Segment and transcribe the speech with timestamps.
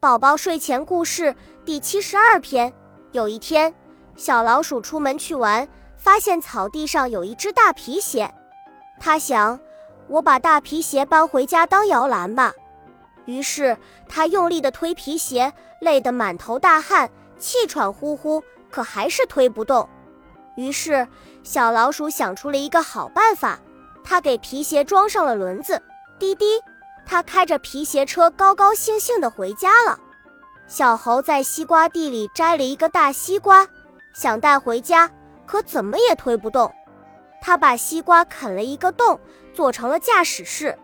[0.00, 2.72] 宝宝睡前故事第七十二篇。
[3.12, 3.74] 有一天，
[4.16, 8.32] 小老鼠出门去玩，发现草地上有一只大皮鞋。
[8.98, 9.60] 他想，
[10.08, 12.54] 我把大皮鞋搬回家当摇篮吧。
[13.26, 13.76] 于是
[14.08, 15.52] 他用力地推皮鞋，
[15.82, 19.86] 累得满头大汗，气喘呼呼，可还是推不动。
[20.56, 21.06] 于是
[21.42, 23.60] 小老鼠想出了一个好办法，
[24.02, 25.82] 他给皮鞋装上了轮子，
[26.18, 26.58] 滴滴。
[27.10, 29.98] 他开着皮鞋车，高高兴兴地回家了。
[30.68, 33.66] 小猴在西瓜地里摘了一个大西瓜，
[34.14, 35.10] 想带回家，
[35.44, 36.72] 可怎么也推不动。
[37.40, 39.18] 他把西瓜啃了一个洞，
[39.52, 40.78] 做成了驾驶室，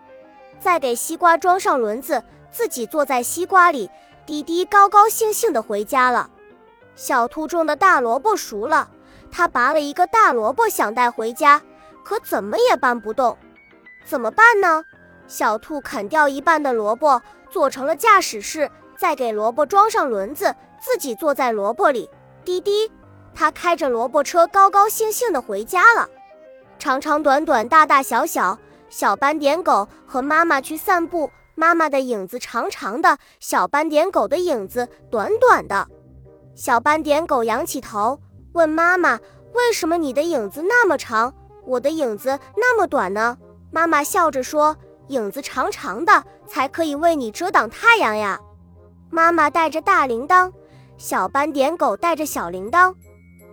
[0.58, 2.20] 再给西瓜装上轮子，
[2.50, 3.88] 自己坐在西瓜里，
[4.26, 6.28] 滴滴高高兴兴地回家了。
[6.96, 8.90] 小兔种的大萝卜熟了，
[9.30, 11.62] 他拔了一个大萝卜，想带回家，
[12.02, 13.38] 可怎么也搬不动。
[14.04, 14.82] 怎么办呢？
[15.28, 22.08] 小兔啃掉一半的萝卜，做成了驾驶室，再给萝卜装上轮子，自己坐在萝卜里。
[22.44, 22.90] 滴滴，
[23.34, 26.08] 它开着萝卜车，高高兴兴地回家了。
[26.78, 28.56] 长长短短，大大小小，
[28.88, 35.88] 小斑点狗和妈妈去散步，妈妈的影子长长的，小斑点狗的影子短短的。
[36.54, 38.20] 小斑点狗仰起头，
[38.52, 39.18] 问妈妈
[39.52, 41.34] ：“为什么你的影子那么长，
[41.64, 43.36] 我的影子那么短呢？”
[43.72, 44.76] 妈妈笑着说。
[45.08, 48.38] 影子长长的，才可以为你遮挡太阳呀。
[49.10, 50.52] 妈妈带着大铃铛，
[50.98, 52.94] 小斑点狗带着小铃铛。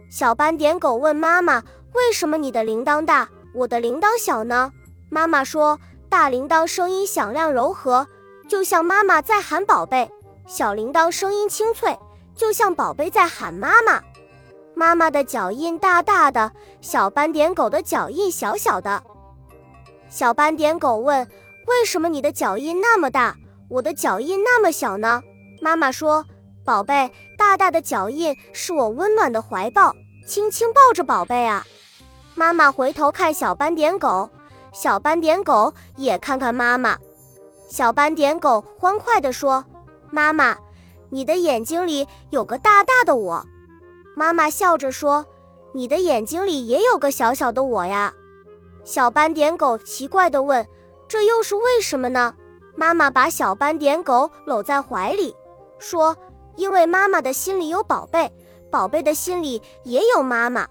[0.09, 4.71] 小斑点狗问妈妈：“为什么你的铃铛大，我的铃铛小呢？”
[5.09, 8.07] 妈妈说：“大铃铛声音响亮柔和，
[8.47, 10.07] 就像妈妈在喊宝贝；
[10.47, 11.97] 小铃铛声音清脆，
[12.35, 14.01] 就像宝贝在喊妈妈。”
[14.75, 19.03] 妈妈的脚印大大的，小斑点狗的脚印小小的。
[20.09, 21.27] 小斑点狗问。
[21.65, 23.37] 为什么你的脚印那么大，
[23.69, 25.21] 我的脚印那么小呢？
[25.61, 26.25] 妈妈说
[26.65, 29.95] ：“宝贝，大大的脚印是我温暖的怀抱，
[30.27, 31.65] 轻轻抱着宝贝啊。”
[32.35, 34.29] 妈妈回头看小斑点狗，
[34.73, 36.97] 小斑点狗也看看妈妈。
[37.69, 39.63] 小斑点狗欢快地说
[40.11, 40.57] ：“妈妈，
[41.09, 43.45] 你的眼睛里有个大大的我。”
[44.15, 45.25] 妈妈笑着说
[45.73, 48.13] ：“你的眼睛里也有个小小的我呀。”
[48.83, 50.67] 小斑点狗奇怪地问。
[51.07, 52.33] 这又是为什么呢？
[52.75, 55.35] 妈妈把小斑点狗搂在怀里，
[55.79, 56.17] 说
[56.57, 58.31] ：“因为妈妈的心里有宝贝，
[58.71, 60.67] 宝贝的心里也有妈妈。”